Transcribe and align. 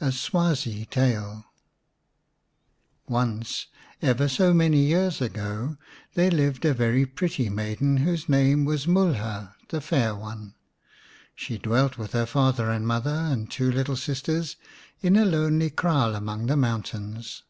A 0.00 0.10
SWAZI 0.10 0.86
TALE 0.86 1.44
ONCE, 3.06 3.68
ever 4.02 4.26
so 4.26 4.52
many 4.52 4.78
years 4.78 5.20
ago, 5.20 5.76
there 6.14 6.32
lived 6.32 6.64
a 6.64 6.74
very 6.74 7.06
pretty 7.06 7.48
maiden 7.48 7.98
whose 7.98 8.28
name 8.28 8.64
was 8.64 8.88
Mulha," 8.88 9.54
the 9.68 9.80
Fair 9.80 10.12
One." 10.16 10.56
She 11.36 11.56
dwelt 11.56 11.98
with 11.98 12.14
her 12.14 12.26
father 12.26 12.68
and 12.68 12.84
mother 12.84 13.10
and 13.14 13.48
two 13.48 13.70
little 13.70 13.94
sisters 13.94 14.56
in 15.02 15.14
a 15.14 15.24
lonely 15.24 15.70
kraal 15.70 16.16
among 16.16 16.46
the 16.46 16.56
mountains. 16.56 17.44